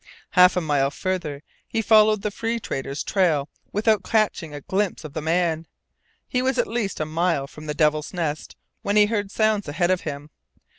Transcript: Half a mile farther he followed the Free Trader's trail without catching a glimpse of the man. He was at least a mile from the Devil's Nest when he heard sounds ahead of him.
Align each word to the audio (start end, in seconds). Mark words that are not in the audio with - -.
Half 0.31 0.57
a 0.57 0.61
mile 0.61 0.89
farther 0.89 1.43
he 1.67 1.83
followed 1.83 2.23
the 2.23 2.31
Free 2.31 2.59
Trader's 2.59 3.03
trail 3.03 3.49
without 3.71 4.03
catching 4.03 4.51
a 4.51 4.59
glimpse 4.61 5.03
of 5.03 5.13
the 5.13 5.21
man. 5.21 5.67
He 6.27 6.41
was 6.41 6.57
at 6.57 6.65
least 6.65 6.99
a 6.99 7.05
mile 7.05 7.45
from 7.45 7.67
the 7.67 7.75
Devil's 7.75 8.11
Nest 8.11 8.55
when 8.81 8.95
he 8.95 9.05
heard 9.05 9.29
sounds 9.29 9.67
ahead 9.67 9.91
of 9.91 10.01
him. 10.01 10.31